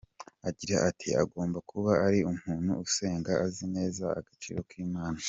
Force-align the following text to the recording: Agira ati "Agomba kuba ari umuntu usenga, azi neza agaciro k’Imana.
Agira 0.49 0.75
ati 0.89 1.09
"Agomba 1.23 1.57
kuba 1.69 1.91
ari 2.07 2.19
umuntu 2.31 2.71
usenga, 2.85 3.31
azi 3.45 3.65
neza 3.75 4.03
agaciro 4.19 4.59
k’Imana. 4.69 5.19